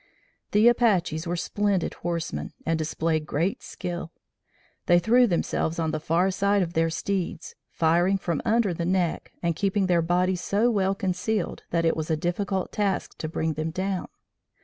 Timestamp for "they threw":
4.87-5.27